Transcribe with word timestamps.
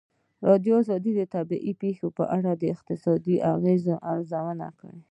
ازادي 0.43 0.71
راډیو 0.89 1.11
د 1.19 1.21
طبیعي 1.35 1.73
پېښې 1.81 2.07
په 2.17 2.23
اړه 2.37 2.51
د 2.55 2.63
اقتصادي 2.73 3.35
اغېزو 3.53 3.93
ارزونه 4.11 4.67
کړې. 4.79 4.95